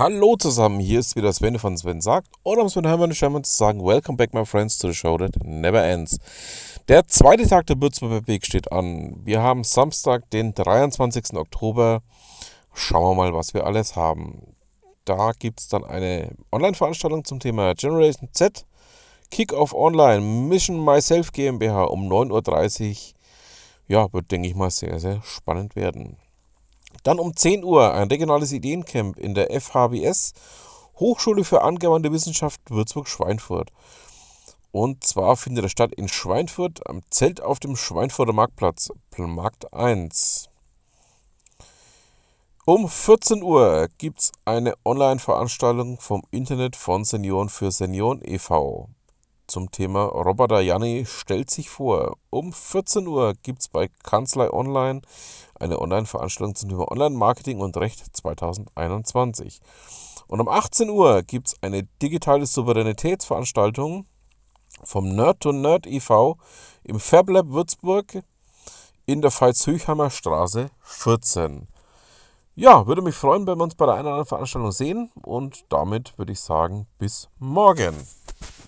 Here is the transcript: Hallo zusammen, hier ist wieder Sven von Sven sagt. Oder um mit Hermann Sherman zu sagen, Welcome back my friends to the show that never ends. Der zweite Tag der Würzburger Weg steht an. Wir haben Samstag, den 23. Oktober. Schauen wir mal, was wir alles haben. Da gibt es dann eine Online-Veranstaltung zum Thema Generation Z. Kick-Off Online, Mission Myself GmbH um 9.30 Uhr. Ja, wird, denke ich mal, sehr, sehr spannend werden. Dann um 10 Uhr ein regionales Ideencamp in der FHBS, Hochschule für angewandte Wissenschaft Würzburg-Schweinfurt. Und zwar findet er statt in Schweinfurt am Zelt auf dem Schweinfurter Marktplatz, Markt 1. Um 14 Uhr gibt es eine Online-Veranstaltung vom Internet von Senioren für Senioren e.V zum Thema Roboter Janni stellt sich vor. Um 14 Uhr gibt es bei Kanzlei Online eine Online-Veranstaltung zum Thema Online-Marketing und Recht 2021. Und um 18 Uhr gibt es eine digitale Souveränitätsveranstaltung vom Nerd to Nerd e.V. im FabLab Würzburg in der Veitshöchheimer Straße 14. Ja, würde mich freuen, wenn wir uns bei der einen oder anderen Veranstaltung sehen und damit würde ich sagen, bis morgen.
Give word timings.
Hallo 0.00 0.34
zusammen, 0.34 0.80
hier 0.80 0.98
ist 0.98 1.14
wieder 1.14 1.30
Sven 1.30 1.58
von 1.58 1.76
Sven 1.76 2.00
sagt. 2.00 2.28
Oder 2.42 2.62
um 2.62 2.70
mit 2.74 2.86
Hermann 2.86 3.14
Sherman 3.14 3.44
zu 3.44 3.54
sagen, 3.54 3.84
Welcome 3.84 4.16
back 4.16 4.32
my 4.32 4.46
friends 4.46 4.78
to 4.78 4.88
the 4.88 4.94
show 4.94 5.18
that 5.18 5.32
never 5.44 5.84
ends. 5.84 6.18
Der 6.88 7.06
zweite 7.06 7.46
Tag 7.46 7.66
der 7.66 7.78
Würzburger 7.78 8.26
Weg 8.26 8.46
steht 8.46 8.72
an. 8.72 9.20
Wir 9.26 9.42
haben 9.42 9.62
Samstag, 9.62 10.30
den 10.30 10.54
23. 10.54 11.34
Oktober. 11.34 12.00
Schauen 12.72 13.10
wir 13.10 13.14
mal, 13.14 13.34
was 13.34 13.52
wir 13.52 13.66
alles 13.66 13.94
haben. 13.94 14.56
Da 15.04 15.32
gibt 15.38 15.60
es 15.60 15.68
dann 15.68 15.84
eine 15.84 16.34
Online-Veranstaltung 16.50 17.26
zum 17.26 17.38
Thema 17.38 17.74
Generation 17.74 18.30
Z. 18.32 18.64
Kick-Off 19.30 19.74
Online, 19.74 20.22
Mission 20.22 20.82
Myself 20.82 21.30
GmbH 21.30 21.84
um 21.84 22.10
9.30 22.10 22.88
Uhr. 22.88 22.96
Ja, 23.86 24.12
wird, 24.14 24.32
denke 24.32 24.48
ich 24.48 24.54
mal, 24.54 24.70
sehr, 24.70 24.98
sehr 24.98 25.20
spannend 25.22 25.76
werden. 25.76 26.16
Dann 27.02 27.18
um 27.18 27.36
10 27.36 27.64
Uhr 27.64 27.94
ein 27.94 28.08
regionales 28.08 28.52
Ideencamp 28.52 29.18
in 29.18 29.34
der 29.34 29.48
FHBS, 29.60 30.34
Hochschule 30.98 31.44
für 31.44 31.62
angewandte 31.62 32.12
Wissenschaft 32.12 32.60
Würzburg-Schweinfurt. 32.68 33.70
Und 34.72 35.04
zwar 35.04 35.36
findet 35.36 35.64
er 35.64 35.70
statt 35.70 35.92
in 35.94 36.08
Schweinfurt 36.08 36.86
am 36.86 37.02
Zelt 37.10 37.42
auf 37.42 37.58
dem 37.58 37.76
Schweinfurter 37.76 38.32
Marktplatz, 38.32 38.90
Markt 39.16 39.72
1. 39.72 40.48
Um 42.66 42.88
14 42.88 43.42
Uhr 43.42 43.88
gibt 43.98 44.20
es 44.20 44.32
eine 44.44 44.74
Online-Veranstaltung 44.84 45.98
vom 45.98 46.22
Internet 46.30 46.76
von 46.76 47.04
Senioren 47.04 47.48
für 47.48 47.72
Senioren 47.72 48.20
e.V 48.22 48.88
zum 49.50 49.70
Thema 49.70 50.04
Roboter 50.04 50.60
Janni 50.60 51.04
stellt 51.06 51.50
sich 51.50 51.68
vor. 51.68 52.16
Um 52.30 52.52
14 52.52 53.06
Uhr 53.06 53.34
gibt 53.42 53.60
es 53.60 53.68
bei 53.68 53.88
Kanzlei 54.02 54.50
Online 54.50 55.02
eine 55.58 55.80
Online-Veranstaltung 55.80 56.54
zum 56.54 56.70
Thema 56.70 56.90
Online-Marketing 56.90 57.60
und 57.60 57.76
Recht 57.76 58.16
2021. 58.16 59.60
Und 60.28 60.40
um 60.40 60.48
18 60.48 60.88
Uhr 60.88 61.22
gibt 61.22 61.48
es 61.48 61.62
eine 61.62 61.82
digitale 62.00 62.46
Souveränitätsveranstaltung 62.46 64.06
vom 64.84 65.08
Nerd 65.14 65.40
to 65.40 65.52
Nerd 65.52 65.86
e.V. 65.86 66.38
im 66.84 67.00
FabLab 67.00 67.48
Würzburg 67.48 68.22
in 69.06 69.20
der 69.20 69.32
Veitshöchheimer 69.32 70.10
Straße 70.10 70.70
14. 70.82 71.66
Ja, 72.54 72.86
würde 72.86 73.02
mich 73.02 73.14
freuen, 73.14 73.46
wenn 73.46 73.58
wir 73.58 73.64
uns 73.64 73.74
bei 73.74 73.86
der 73.86 73.94
einen 73.94 74.04
oder 74.04 74.12
anderen 74.12 74.28
Veranstaltung 74.28 74.70
sehen 74.70 75.10
und 75.22 75.64
damit 75.68 76.16
würde 76.18 76.32
ich 76.32 76.40
sagen, 76.40 76.86
bis 76.98 77.28
morgen. 77.38 77.94